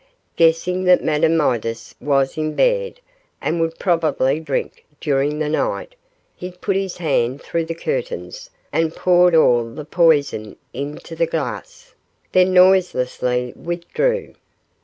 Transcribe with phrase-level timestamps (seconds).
[0.35, 2.99] Guessing that Madame Midas was in bed
[3.39, 5.93] and would probably drink during the night,
[6.35, 11.93] he put his hand through the curtains and poured all the poison into the glass,
[12.31, 14.33] then noiselessly withdrew.